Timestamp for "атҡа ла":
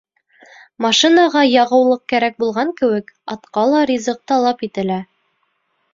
3.35-3.85